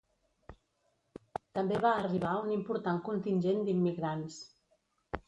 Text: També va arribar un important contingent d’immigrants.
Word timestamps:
També 1.57 1.77
va 1.83 1.91
arribar 2.05 2.31
un 2.45 2.49
important 2.55 3.03
contingent 3.11 3.63
d’immigrants. 3.69 4.39